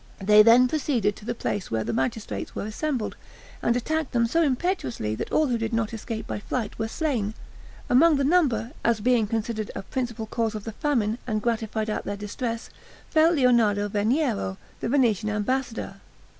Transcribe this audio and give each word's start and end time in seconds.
They 0.19 0.41
then 0.41 0.67
proceeded 0.67 1.15
to 1.17 1.25
the 1.25 1.35
place 1.35 1.69
where 1.69 1.83
the 1.83 1.93
magistrates 1.93 2.55
were 2.55 2.65
assembled, 2.65 3.15
and 3.61 3.77
attacked 3.77 4.13
them 4.13 4.25
so 4.25 4.41
impetuously 4.41 5.13
that 5.13 5.31
all 5.31 5.45
who 5.45 5.59
did 5.59 5.73
not 5.73 5.93
escape 5.93 6.25
by 6.25 6.39
flight 6.39 6.79
were 6.79 6.87
slain: 6.87 7.35
among 7.87 8.15
the 8.15 8.23
number, 8.23 8.71
as 8.83 8.99
being 8.99 9.27
considered 9.27 9.69
a 9.75 9.83
principal 9.83 10.25
cause 10.25 10.55
of 10.55 10.63
the 10.63 10.71
famine, 10.71 11.19
and 11.27 11.43
gratified 11.43 11.87
at 11.87 12.03
their 12.03 12.17
distress, 12.17 12.71
fell 13.11 13.31
Lionardo 13.35 13.87
Veniero, 13.89 14.57
the 14.79 14.89
Venetian 14.89 15.29
ambassador. 15.29 16.01